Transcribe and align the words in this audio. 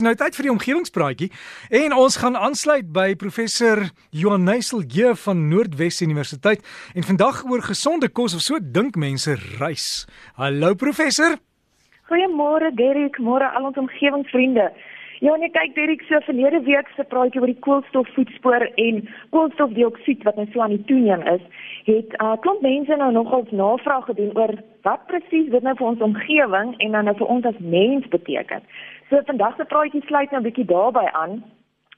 Nou 0.00 0.14
tyd 0.16 0.32
vir 0.32 0.46
die 0.46 0.52
omgewingspraatjie 0.54 1.26
en 1.76 1.92
ons 1.92 2.14
gaan 2.22 2.36
aansluit 2.38 2.86
by 2.88 3.10
professor 3.20 3.82
Johan 4.16 4.46
Neusel 4.48 4.80
G 4.88 5.10
van 5.26 5.42
Noordwes 5.50 6.00
Universiteit 6.00 6.64
en 6.96 7.04
vandag 7.04 7.42
oor 7.44 7.60
gesonde 7.66 8.08
kos 8.08 8.32
of 8.38 8.40
so 8.40 8.56
dink 8.62 8.96
mense 8.96 9.34
reis. 9.58 10.06
Hallo 10.40 10.72
professor. 10.74 11.36
Goeiemôre 12.08 12.72
Derek, 12.80 13.20
môre 13.20 13.44
al 13.52 13.68
ons 13.68 13.82
omgewingsvriende. 13.82 14.70
Ja, 15.20 15.34
nee 15.36 15.50
kyk 15.52 15.74
Derek, 15.76 16.00
so 16.08 16.16
verlede 16.24 16.62
week 16.64 16.88
se 16.96 17.04
praatjie 17.04 17.42
oor 17.42 17.50
die 17.50 17.62
koolstofvoetspoor 17.66 18.62
en 18.80 19.02
koolstofdioksied 19.36 20.22
wat 20.24 20.38
nou 20.40 20.46
so 20.48 20.62
aan 20.64 20.72
die 20.72 20.86
toeneem 20.88 21.26
is, 21.28 21.42
het 21.84 22.14
'n 22.16 22.24
uh, 22.24 22.38
klomp 22.40 22.62
mense 22.64 22.96
nou 22.96 23.10
nogal 23.12 23.44
navraag 23.50 24.06
gedoen 24.08 24.32
oor 24.38 24.54
wat 24.88 25.06
presies 25.12 25.50
dit 25.52 25.62
nou 25.62 25.74
vir 25.76 25.86
ons 25.86 26.00
omgewing 26.08 26.72
en 26.78 26.92
dan 26.96 27.04
nou 27.04 27.16
vir 27.16 27.26
ons 27.26 27.44
as 27.44 27.58
mens 27.58 28.08
beteken. 28.08 28.64
So 29.10 29.20
vandag 29.26 29.56
se 29.56 29.64
praatjie 29.64 30.02
sluit 30.06 30.30
nou 30.30 30.40
'n 30.40 30.48
bietjie 30.48 30.64
daarbey 30.64 31.08
aan. 31.12 31.44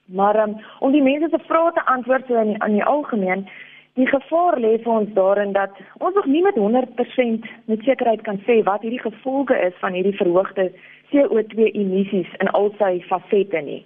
Maar 0.05 0.35
um, 0.43 0.57
om 0.79 0.91
die 0.91 1.01
mense 1.01 1.29
se 1.29 1.39
vrae 1.47 1.71
te 1.71 1.85
antwoord 1.85 2.27
so 2.27 2.35
in 2.35 2.57
in 2.57 2.73
die 2.73 2.83
algemeen, 2.83 3.47
die 3.93 4.07
gevaar 4.07 4.59
lê 4.59 4.77
vir 4.83 4.93
ons 4.93 5.13
daarin 5.13 5.51
dat 5.53 5.71
ons 5.97 6.15
nog 6.15 6.25
nie 6.25 6.41
met 6.41 6.55
100% 6.55 7.45
met 7.65 7.83
sekerheid 7.83 8.21
kan 8.21 8.39
sê 8.47 8.63
wat 8.63 8.81
hierdie 8.81 9.05
gevolge 9.09 9.55
is 9.67 9.73
van 9.79 9.93
hierdie 9.93 10.17
verhoogde 10.17 10.71
CO2 11.13 11.71
emissies 11.71 12.29
in 12.39 12.49
al 12.57 12.73
sy 12.77 12.99
fasette 13.07 13.61
nie. 13.61 13.83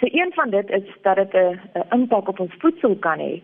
So 0.00 0.06
een 0.10 0.32
van 0.34 0.50
dit 0.50 0.70
is 0.70 0.82
dat 1.02 1.16
dit 1.16 1.32
'n 1.34 1.60
impak 1.90 2.28
op 2.28 2.40
ons 2.40 2.54
voedsel 2.58 2.96
kan 2.96 3.18
hê. 3.18 3.42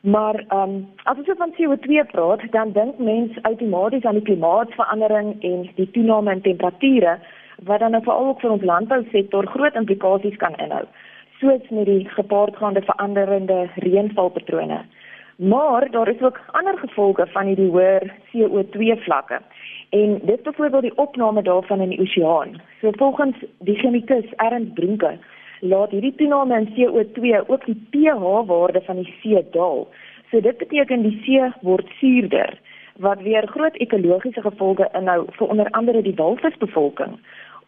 Maar 0.00 0.44
ehm 0.48 0.70
um, 0.70 0.88
as 1.02 1.16
ons 1.16 1.36
van 1.36 1.54
CO2 1.56 2.04
praat, 2.12 2.40
dan 2.50 2.72
dink 2.72 2.98
mense 2.98 3.42
outomaties 3.42 4.04
aan 4.04 4.14
die 4.14 4.22
klimaatsverandering 4.22 5.42
en 5.42 5.70
die 5.74 5.90
toename 5.90 6.32
in 6.32 6.40
temperature 6.40 7.18
wat 7.64 7.78
dan 7.78 7.90
nou 7.90 8.02
veral 8.02 8.26
ook 8.26 8.40
vir 8.40 8.50
ons 8.50 8.62
landbousektor 8.62 9.46
groot 9.46 9.74
implikasies 9.74 10.36
kan 10.36 10.56
inhou, 10.56 10.84
soos 11.40 11.68
met 11.68 11.84
die 11.84 12.08
gepaardgaande 12.08 12.82
veranderende 12.82 13.68
reënvalpatrone. 13.74 14.80
Maar 15.36 15.90
daar 15.90 16.08
is 16.08 16.20
ook 16.20 16.40
ander 16.46 16.78
gevolge 16.78 17.26
van 17.26 17.46
hierdie 17.46 17.70
hoër 17.70 18.14
CO2 18.32 18.96
vlakke. 19.04 19.40
En 19.90 20.20
dit 20.22 20.42
byvoorbeeld 20.42 20.82
die 20.82 20.96
opname 20.96 21.42
daarvan 21.42 21.80
in 21.80 21.88
die 21.88 22.00
oseaan. 22.00 22.60
So 22.80 22.90
volgens 22.92 23.36
die 23.58 23.76
chemikus 23.76 24.24
Ernst 24.36 24.74
Brunke 24.74 25.18
laat 25.60 25.90
hierdie 25.90 26.14
toename 26.14 26.58
in 26.58 26.68
CO2 26.74 27.46
ook 27.46 27.64
die 27.64 27.86
pH-waarde 27.90 28.80
van 28.86 28.96
die 28.96 29.14
see 29.20 29.46
daal. 29.50 29.88
So 30.30 30.40
dit 30.40 30.56
beteken 30.56 31.02
die 31.02 31.20
see 31.24 31.52
word 31.60 31.88
suurder 31.98 32.58
wat 33.00 33.22
weer 33.22 33.46
groot 33.48 33.76
ekologiese 33.76 34.40
gevolge 34.40 34.88
inhou 34.92 35.24
vir 35.36 35.48
onder 35.48 35.70
andere 35.70 36.02
die 36.02 36.14
walvisbevolking 36.14 37.18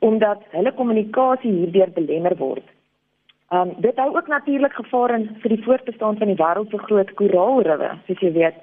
omdat 0.03 0.41
hulle 0.51 0.73
kommunikasie 0.75 1.51
hierdeur 1.53 1.91
belemmer 1.95 2.35
word. 2.37 2.65
Um 3.55 3.75
dit 3.85 3.99
hou 4.01 4.09
ook 4.17 4.27
natuurlik 4.27 4.75
gevaar 4.75 5.15
in 5.15 5.29
vir 5.43 5.55
die 5.55 5.65
voortbestaan 5.65 6.19
van 6.19 6.33
die 6.33 6.39
wêreld 6.41 6.71
se 6.71 6.79
groot 6.79 7.13
koraalriwe, 7.21 7.91
soos 8.07 8.25
jy 8.25 8.33
weet. 8.35 8.59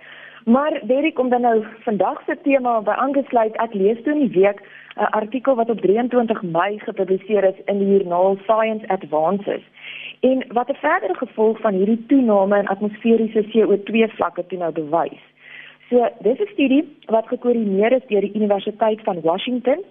Maar 0.50 0.82
Derek 0.84 1.20
om 1.20 1.30
dan 1.30 1.42
nou 1.42 1.66
vandag 1.80 2.22
se 2.26 2.38
tema 2.42 2.80
by 2.82 2.96
aangesluit, 2.98 3.58
ek 3.62 3.74
lees 3.78 4.00
toe 4.04 4.16
in 4.16 4.24
die 4.24 4.42
week 4.42 4.62
'n 4.98 5.12
artikel 5.20 5.56
wat 5.56 5.70
op 5.70 5.82
23 5.82 6.42
Mei 6.42 6.80
gepubliseer 6.80 7.44
is 7.44 7.60
in 7.66 7.78
die 7.78 7.88
joernaal 7.88 8.38
Science 8.42 8.88
Advances. 8.88 9.62
En 10.20 10.46
wat 10.48 10.70
'n 10.70 10.82
verdere 10.82 11.16
gevolg 11.16 11.60
van 11.60 11.74
hierdie 11.74 12.06
toename 12.06 12.58
in 12.60 12.68
atmosferiese 12.68 13.44
CO2 13.52 14.08
vlakke 14.08 14.46
toe 14.46 14.58
nou 14.58 14.72
bewys. 14.72 15.24
So, 15.90 16.08
dis 16.20 16.40
'n 16.40 16.52
studie 16.54 16.98
wat 17.06 17.28
gekoördineer 17.28 17.92
is 17.92 18.08
deur 18.08 18.22
die 18.22 18.36
Universiteit 18.36 19.02
van 19.02 19.22
Washington 19.22 19.84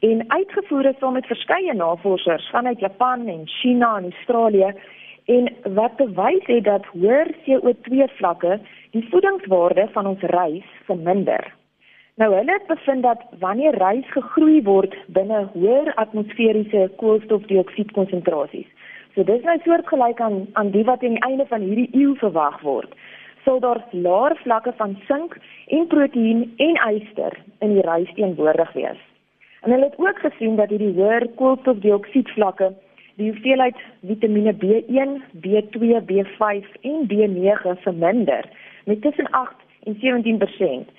en 0.00 0.24
uitgevoer 0.28 0.84
is 0.86 0.98
saam 0.98 1.12
met 1.12 1.26
verskeie 1.26 1.74
navorsers 1.74 2.48
vanuit 2.50 2.80
Japan 2.80 3.26
en 3.26 3.42
China 3.44 3.96
en 3.96 4.12
Australië 4.12 4.74
en 5.24 5.48
wat 5.74 5.96
bewys 5.96 6.46
het 6.46 6.64
dat 6.64 6.86
hoër 6.92 7.30
CO2 7.44 8.06
vlakke 8.18 8.58
die 8.90 9.04
voedingswaarde 9.10 9.88
van 9.92 10.06
ons 10.06 10.22
rys 10.34 10.68
verminder. 10.88 11.54
Nou 12.20 12.34
hulle 12.34 12.52
het 12.52 12.66
bevind 12.66 13.02
dat 13.02 13.22
wanneer 13.38 13.78
rys 13.78 14.08
gegroei 14.12 14.62
word 14.62 14.96
binne 15.06 15.48
hoër 15.54 15.94
atmosferiese 15.94 16.90
koolstofdioksied 16.96 17.92
konsentrasies. 17.92 18.68
So 19.14 19.24
dis 19.24 19.42
nou 19.44 19.58
soortgelyk 19.64 20.20
aan 20.20 20.46
aan 20.52 20.70
die 20.70 20.84
wat 20.84 21.02
aan 21.02 21.16
die 21.16 21.26
einde 21.28 21.46
van 21.46 21.60
hierdie 21.60 21.90
eeu 21.92 22.14
verwag 22.20 22.60
word 22.60 22.94
sal 23.44 23.60
daar 23.60 23.80
laer 23.90 24.36
vlakke 24.42 24.72
van 24.76 24.98
sink 25.06 25.36
en 25.66 25.86
proteïen 25.86 26.52
en 26.56 26.76
yster 26.94 27.38
in 27.58 27.74
die 27.74 27.86
rys 27.86 28.12
teenwoordig 28.14 28.72
wees. 28.72 29.00
En 29.62 29.70
hulle 29.70 29.88
het 29.90 29.98
ook 29.98 30.18
gesien 30.18 30.56
dat 30.56 30.70
hierdie 30.70 30.94
hoër 30.94 31.26
koolstofdioksied 31.38 32.30
vlakke 32.36 32.72
die 33.20 33.30
hoeveelheid 33.30 33.76
Vitamiene 34.06 34.54
B1, 34.54 35.18
B2, 35.44 36.00
B5 36.08 36.72
en 36.80 37.06
B9 37.10 37.76
verminder 37.84 38.48
met 38.84 39.02
tussen 39.02 39.30
8 39.30 39.54
en 39.84 39.96
17%. 40.00 40.90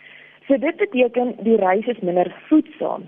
So 0.48 0.58
dit 0.58 0.76
beteken 0.76 1.36
die 1.44 1.58
rys 1.58 1.88
is 1.88 2.00
minder 2.00 2.30
voedsaam. 2.48 3.08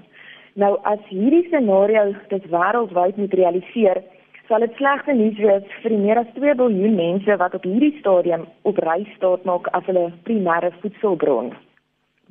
Nou 0.55 0.77
as 0.87 1.01
hierdie 1.11 1.43
scenario 1.49 2.13
dit 2.31 2.45
wêreldwyd 2.51 3.17
moet 3.19 3.33
realiseer, 3.33 4.01
sal 4.47 4.63
dit 4.63 4.75
slegte 4.79 5.13
nuus 5.13 5.37
wees 5.41 5.65
vir 5.81 5.91
die 5.91 5.99
meer 5.99 6.21
as 6.21 6.31
2 6.37 6.55
miljard 6.59 6.95
mense 6.95 7.37
wat 7.41 7.57
op 7.57 7.65
hierdie 7.67 7.95
stadium 7.99 8.45
op 8.63 8.79
reis 8.85 9.09
staat 9.17 9.43
maak 9.49 9.67
as 9.73 9.83
hulle 9.89 10.11
primêre 10.29 10.71
voedselbron. 10.81 11.51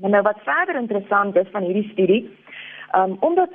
Maar 0.00 0.10
nou 0.10 0.22
wat 0.26 0.40
verder 0.46 0.80
interessant 0.80 1.36
is 1.36 1.50
van 1.52 1.66
hierdie 1.68 1.90
studie, 1.92 2.22
um, 2.96 3.16
omdat 3.20 3.52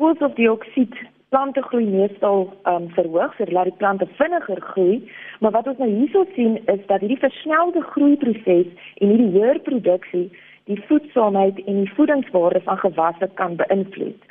koolstofdioksied 0.00 0.96
plante 1.28 1.62
groei 1.62 1.86
meestal 1.86 2.46
um, 2.70 2.88
verhoog, 2.94 3.34
so 3.36 3.44
laat 3.50 3.70
die 3.70 3.78
plante 3.80 4.06
vinniger 4.18 4.60
groei, 4.60 5.00
maar 5.40 5.50
wat 5.56 5.66
ons 5.66 5.80
nou 5.82 5.88
hierso 5.90 6.24
sien 6.34 6.60
is 6.70 6.82
dat 6.86 7.02
hierdie 7.02 7.22
versnelde 7.22 7.82
groeiproses 7.94 8.70
en 9.00 9.10
hierdie 9.10 9.32
hoër 9.34 9.60
produksie 9.66 10.28
die 10.70 10.78
voedsaamheid 10.86 11.58
en 11.64 11.82
die 11.82 11.92
voedingswaarde 11.98 12.62
van 12.66 12.78
gewasse 12.78 13.28
kan 13.40 13.58
beïnvloed. 13.58 14.22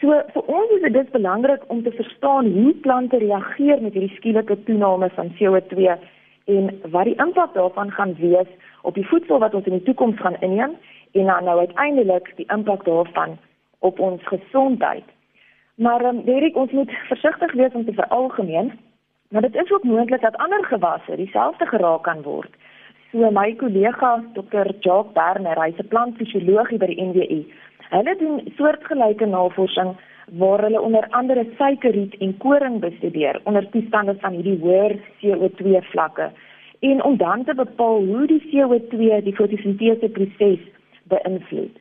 So 0.00 0.16
vir 0.34 0.50
ons 0.52 0.72
is 0.80 0.92
dit 0.92 1.12
belangrik 1.12 1.62
om 1.72 1.82
te 1.84 1.92
verstaan 1.96 2.50
hoe 2.52 2.74
plante 2.84 3.20
reageer 3.22 3.80
met 3.80 3.96
hierdie 3.96 4.16
skielike 4.16 4.58
toename 4.68 5.08
van 5.16 5.32
CO2 5.38 5.96
en 6.52 6.70
wat 6.92 7.08
die 7.08 7.16
impak 7.24 7.54
daarvan 7.54 7.92
gaan 7.96 8.12
wees 8.20 8.50
op 8.82 8.98
die 8.98 9.06
voedsel 9.08 9.40
wat 9.40 9.54
ons 9.54 9.68
in 9.70 9.78
die 9.78 9.86
toekoms 9.86 10.20
gaan 10.20 10.36
inneem 10.40 10.76
en 11.12 11.30
dan 11.30 11.48
nou 11.48 11.58
uiteindelik 11.58 12.32
die 12.36 12.48
impak 12.52 12.84
daarvan 12.84 13.38
op 13.78 14.00
ons 14.00 14.20
gesondheid. 14.28 15.13
Maar 15.74 16.04
um, 16.04 16.24
Derek, 16.24 16.56
ons 16.56 16.70
moet 16.70 16.90
versigtig 16.90 17.52
wees 17.52 17.72
om 17.72 17.84
te 17.84 17.92
veralgemeen, 17.92 18.72
maar 19.28 19.42
dit 19.42 19.54
is 19.54 19.70
ook 19.72 19.82
moontlik 19.82 20.20
dat 20.20 20.36
ander 20.36 20.64
gewasse 20.64 21.16
dieselfde 21.16 21.66
geraak 21.66 22.02
kan 22.02 22.22
word. 22.22 22.50
So 23.10 23.30
my 23.30 23.54
kollega 23.54 24.24
Dr. 24.32 24.66
Jacques 24.80 25.12
Berner, 25.12 25.62
hy's 25.62 25.78
'n 25.78 25.88
plantfisioloog 25.88 26.68
by 26.78 26.86
die 26.86 27.02
NWU 27.02 27.44
Hulle 27.94 28.16
doen 28.18 28.40
soortgelyke 28.56 29.26
navorsing 29.26 29.92
waar 30.40 30.62
hulle 30.64 30.80
onder 30.80 31.06
andere 31.10 31.44
suikerriet 31.58 32.16
en 32.24 32.36
koring 32.36 32.80
bestudeer 32.80 33.40
onder 33.44 33.68
toestande 33.70 34.14
van 34.20 34.32
hierdie 34.32 34.56
hoër 34.62 34.96
CO2 35.20 35.82
vlakke 35.92 36.30
en 36.80 37.02
om 37.04 37.16
dan 37.16 37.44
te 37.44 37.54
bepaal 37.54 38.02
hoe 38.08 38.26
die 38.26 38.40
CO2 38.50 39.20
die 39.24 39.34
fotosintese 39.36 40.08
proses 40.08 40.64
beïnvloed. 41.12 41.78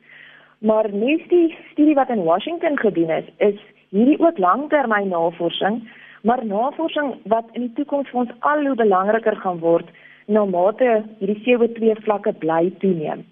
Maar 0.64 0.88
nes 0.96 1.22
die 1.28 1.56
studie 1.72 1.96
wat 1.96 2.10
in 2.10 2.24
Washington 2.24 2.78
gedoen 2.80 3.10
is, 3.10 3.26
is 3.38 3.60
hierdie 3.92 4.20
ook 4.20 4.38
langtermyn 4.38 5.10
navorsing, 5.12 5.82
maar 6.22 6.46
navorsing 6.46 7.16
wat 7.24 7.50
in 7.52 7.66
die 7.66 7.74
toekoms 7.76 8.08
vir 8.10 8.20
ons 8.22 8.32
al 8.40 8.64
hoe 8.66 8.76
belangriker 8.80 9.36
gaan 9.44 9.60
word 9.60 9.90
na 10.32 10.46
mate 10.48 11.02
hierdie 11.20 11.42
CO2 11.44 11.98
vlakke 12.06 12.32
bly 12.40 12.72
toeneem. 12.80 13.26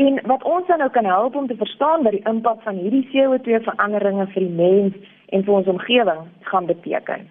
En 0.00 0.20
wat 0.24 0.44
ons 0.48 0.66
dan 0.72 0.80
nou 0.80 0.88
kan 0.90 1.04
help 1.04 1.36
om 1.36 1.46
te 1.46 1.58
verstaan 1.60 2.06
wat 2.06 2.16
die 2.16 2.24
impak 2.24 2.62
van 2.64 2.80
hierdie 2.80 3.04
CO2 3.12 3.60
veranderinge 3.68 4.26
vir 4.32 4.46
die 4.46 4.56
mens 4.62 4.96
en 5.36 5.44
vir 5.44 5.54
ons 5.54 5.68
omgewing 5.68 6.22
gaan 6.48 6.66
beteken. 6.66 7.28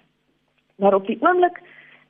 Maar 0.78 0.94
op 0.94 1.08
die 1.10 1.18
oomblik 1.26 1.58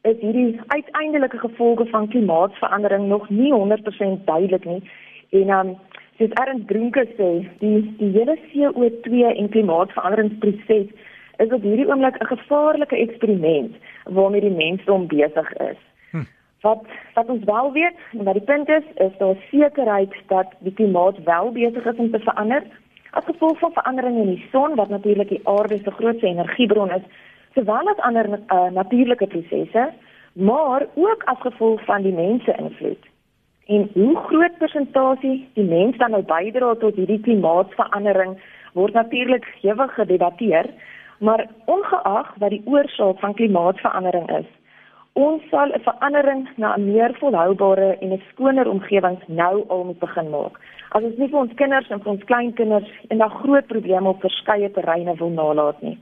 is 0.02 0.20
hierdie 0.20 0.60
uiteindelike 0.68 1.40
gevolge 1.40 1.86
van 1.86 2.12
klimaatsverandering 2.12 3.08
nog 3.08 3.30
nie 3.30 3.54
100% 3.54 4.28
duidelik 4.28 4.66
nie. 4.66 4.84
En 5.40 5.56
um 5.56 5.78
soos 6.20 6.36
Ernst 6.36 6.68
Brunke 6.68 7.06
sê, 7.18 7.30
die 7.62 7.80
die 8.00 8.12
hele 8.18 8.36
CO2 8.52 9.30
en 9.32 9.50
klimaatsveranderingsproses 9.56 10.90
is 11.40 11.54
op 11.56 11.64
hierdie 11.64 11.88
oomblik 11.88 12.20
'n 12.20 12.32
gevaarlike 12.34 12.96
eksperiment 12.96 13.76
waarmee 14.04 14.42
die 14.42 14.58
mensdom 14.64 15.08
besig 15.08 15.54
is. 15.72 15.80
Wat 16.62 16.84
wat 17.16 17.30
ons 17.30 17.44
wel 17.44 17.72
weet, 17.72 17.96
en 18.18 18.24
wat 18.24 18.34
die 18.34 18.44
punt 18.52 18.70
is, 18.70 18.84
is 18.96 19.18
daar 19.18 19.36
sekerheid 19.52 20.14
dat 20.28 20.48
die 20.60 20.74
klimaat 20.74 21.24
wel 21.24 21.52
besig 21.52 21.86
is 21.86 21.98
om 21.98 22.12
te 22.12 22.20
verander. 22.20 22.64
As 23.12 23.26
gevolg 23.26 23.60
van 23.60 23.72
veranderinge 23.72 24.22
in 24.22 24.36
die 24.36 24.48
son 24.52 24.76
wat 24.76 24.90
natuurlik 24.90 25.30
die 25.30 25.48
aarde 25.48 25.78
se 25.78 25.92
grootste 25.92 26.28
energiebron 26.28 26.92
is, 26.92 27.06
sowel 27.54 27.88
as 27.88 27.98
ander 27.98 28.28
uh, 28.30 28.70
natuurlike 28.72 29.28
prosesse, 29.28 29.90
maar 30.34 30.86
ook 30.94 31.24
as 31.24 31.40
gevolg 31.40 31.86
van 31.86 32.02
die 32.02 32.14
mense 32.14 32.56
invloed. 32.58 33.08
En 33.70 33.90
hoe 33.94 34.16
groot 34.28 34.58
persentasie 34.58 35.48
die 35.54 35.66
mens 35.66 35.98
dan 35.98 36.12
nou 36.12 36.24
bydra 36.26 36.76
tot 36.82 36.96
hierdie 36.96 37.22
klimaatsverandering 37.22 38.38
word 38.74 38.94
natuurlik 38.94 39.46
gewig 39.62 39.94
gedebatteer, 39.94 40.70
Maar 41.20 41.48
ongeag 41.66 42.34
wat 42.38 42.50
die 42.50 42.62
oorsaak 42.66 43.20
van 43.20 43.34
klimaatsverandering 43.34 44.30
is, 44.38 44.48
ons 45.14 45.44
sal 45.50 45.68
'n 45.76 45.82
verandering 45.88 46.50
na 46.56 46.76
'n 46.76 46.94
meer 46.94 47.12
volhoubare 47.20 47.98
en 48.00 48.12
'n 48.12 48.22
skoner 48.30 48.70
omgewing 48.70 49.18
nou 49.28 49.64
al 49.68 49.84
moet 49.84 50.00
begin 50.00 50.30
maak. 50.30 50.60
As 50.90 51.04
ons 51.04 51.18
nie 51.18 51.28
vir 51.28 51.40
ons 51.40 51.54
kinders 51.54 51.90
en 51.90 52.02
vir 52.02 52.12
ons 52.12 52.24
kleinkinders 52.24 52.90
en 53.08 53.18
daai 53.18 53.30
groot 53.30 53.68
probleme 53.68 54.10
op 54.10 54.22
verskeie 54.22 54.72
terreine 54.72 55.16
wil 55.16 55.30
nalat 55.30 55.82
nie. 55.82 55.98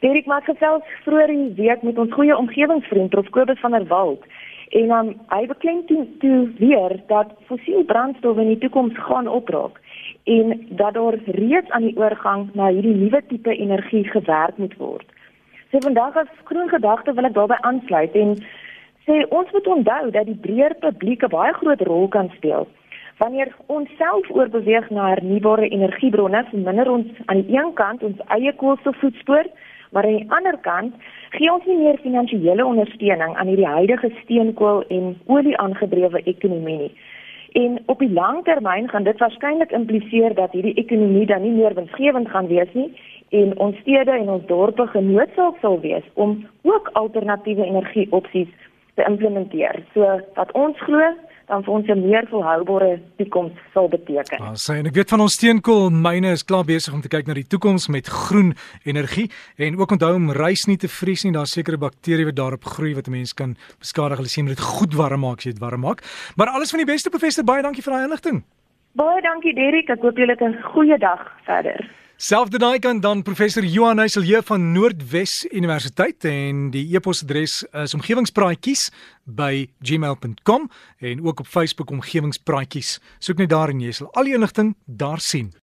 Derek 0.00 0.26
maak 0.26 0.44
gesels 0.44 0.82
vroeër 1.04 1.30
in 1.30 1.54
die 1.54 1.62
week 1.62 1.82
met 1.82 1.98
ons 1.98 2.12
goeie 2.12 2.36
omgewingsvriend 2.36 3.10
Prof 3.10 3.28
Kobus 3.30 3.60
van 3.60 3.70
der 3.70 3.86
Walt 3.86 4.24
en 4.68 4.90
um, 4.90 5.12
hy 5.30 5.46
beklemtoon 5.46 6.06
toe, 6.18 6.18
toe 6.18 6.50
weer 6.58 7.00
dat 7.06 7.32
fossiel 7.46 7.84
brandstowwe 7.84 8.42
in 8.42 8.54
die 8.54 8.58
toekoms 8.58 8.98
gaan 9.08 9.28
opraak 9.28 9.80
en 10.24 10.66
dat 10.68 10.94
daar 10.94 11.18
reeds 11.26 11.70
aan 11.70 11.86
die 11.86 11.96
oorgang 11.96 12.48
na 12.54 12.68
hierdie 12.74 12.94
nuwe 12.94 13.22
tipe 13.28 13.54
energie 13.54 14.04
gewerk 14.10 14.56
moet 14.58 14.74
word. 14.76 15.06
So 15.70 15.78
vandag 15.78 16.16
as 16.16 16.32
groen 16.44 16.68
gedagte 16.68 17.14
wil 17.14 17.28
ek 17.28 17.34
daarbey 17.34 17.58
aansluit 17.68 18.14
en 18.14 18.34
sê 19.06 19.22
ons 19.28 19.50
moet 19.54 19.66
onthou 19.66 20.10
dat 20.10 20.26
die 20.26 20.40
breër 20.46 20.74
publiek 20.82 21.22
'n 21.22 21.30
baie 21.30 21.52
groot 21.52 21.80
rol 21.80 22.08
kan 22.08 22.30
speel. 22.36 22.66
Wanneer 23.18 23.54
ons 23.66 23.88
self 23.98 24.30
oorbeweeg 24.30 24.90
na 24.90 25.08
hernubare 25.08 25.68
energiebronne, 25.68 26.44
verminder 26.50 26.90
ons 26.90 27.06
aan 27.26 27.40
die 27.40 27.56
een 27.56 27.72
kant 27.72 28.02
ons 28.02 28.18
eie 28.26 28.52
koolstofvoetspoor, 28.52 29.46
maar 29.96 30.04
aan 30.04 30.16
die 30.16 30.30
ander 30.30 30.58
kant 30.60 30.94
gee 31.30 31.52
ons 31.52 31.64
nie 31.64 31.78
meer 31.80 31.96
finansiële 32.04 32.64
ondersteuning 32.64 33.36
aan 33.36 33.48
hierdie 33.48 33.74
huidige 33.78 34.10
steenkool 34.22 34.82
en 34.92 35.14
olie 35.26 35.56
aangedrewe 35.56 36.20
ekonomie 36.32 36.76
nie. 36.82 36.90
En 37.56 37.78
op 37.86 38.02
die 38.04 38.12
lang 38.12 38.42
termyn 38.44 38.90
gaan 38.92 39.08
dit 39.08 39.22
waarskynlik 39.24 39.72
impliseer 39.72 40.34
dat 40.36 40.52
hierdie 40.52 40.74
ekonomie 40.82 41.24
dan 41.26 41.42
nie 41.42 41.54
meer 41.54 41.74
winsgewend 41.74 42.28
gaan 42.28 42.50
wees 42.52 42.74
nie 42.76 42.90
en 43.40 43.56
ons 43.58 43.78
stede 43.80 44.12
en 44.12 44.28
ons 44.34 44.44
dorpe 44.52 44.86
genoodsaak 44.92 45.56
sal 45.64 45.80
wees 45.80 46.04
om 46.14 46.36
ook 46.62 46.90
alternatiewe 46.92 47.64
energieopsies 47.64 48.52
te 49.00 49.08
implementeer. 49.08 49.80
So 49.94 50.20
wat 50.34 50.52
ons 50.52 50.76
glo 50.84 51.08
dan 51.46 51.62
vir 51.64 51.72
ons 51.72 51.86
'n 51.86 52.00
meer 52.08 52.26
volhoubare 52.28 53.00
toekoms 53.16 53.52
sal 53.72 53.88
beteken. 53.88 54.40
Ah, 54.40 54.54
sê 54.54 54.78
en 54.78 54.86
ek 54.86 54.94
weet 54.94 55.08
van 55.08 55.20
ons 55.20 55.32
steenkoolmyne 55.32 56.30
is 56.30 56.44
klaar 56.44 56.64
besig 56.64 56.94
om 56.94 57.00
te 57.00 57.08
kyk 57.08 57.26
na 57.26 57.34
die 57.34 57.46
toekoms 57.46 57.88
met 57.88 58.06
groen 58.06 58.54
energie 58.84 59.30
en 59.56 59.78
ook 59.78 59.90
onthou 59.90 60.14
om 60.14 60.30
rys 60.32 60.66
nie 60.66 60.76
te 60.76 60.88
vries 60.88 61.24
nie, 61.24 61.32
daar's 61.32 61.52
sekere 61.52 61.78
bakterieë 61.78 62.24
wat 62.24 62.36
daarop 62.36 62.64
groei 62.64 62.94
wat 62.94 63.06
'n 63.06 63.10
mens 63.10 63.32
kan 63.34 63.56
beskadig. 63.78 64.16
Hulle 64.18 64.28
sê 64.28 64.36
jy 64.36 64.42
moet 64.42 64.56
dit 64.56 64.64
goed 64.64 64.94
warm 64.94 65.20
maak 65.20 65.38
as 65.38 65.44
jy 65.44 65.52
dit 65.52 65.60
warm 65.60 65.80
maak. 65.80 66.02
Maar 66.36 66.48
alles 66.48 66.70
van 66.70 66.78
die 66.78 66.92
beste 66.92 67.10
professor, 67.10 67.44
baie 67.44 67.62
dankie 67.62 67.82
vir 67.82 67.92
daai 67.92 68.04
inligting. 68.04 68.44
Baie 68.94 69.22
dankie 69.22 69.54
Derrick, 69.54 69.90
ek 69.90 70.00
hoop 70.00 70.16
julle 70.16 70.32
het 70.32 70.42
'n 70.42 70.62
goeie 70.62 70.98
dag 70.98 71.20
verder. 71.44 72.05
Selfde 72.16 72.56
daai 72.56 72.78
kan 72.80 73.00
dan 73.04 73.20
professor 73.22 73.64
Johan 73.64 73.98
Heiselje 74.00 74.38
van 74.48 74.62
Noordwes 74.72 75.44
Universiteit 75.52 76.24
en 76.24 76.70
die 76.72 76.86
e-posadres 76.96 77.58
is 77.76 77.94
omgewingspraatjies 77.98 78.86
by 79.28 79.66
gmail.com 79.84 80.64
en 81.04 81.20
ook 81.20 81.44
op 81.44 81.50
Facebook 81.52 81.92
omgewingspraatjies. 81.92 82.94
Soek 83.20 83.44
net 83.44 83.52
daar 83.52 83.68
en 83.68 83.84
jy 83.84 83.92
sal 83.92 84.08
al 84.16 84.32
die 84.32 84.36
inligting 84.38 84.72
daar 84.88 85.20
sien. 85.20 85.52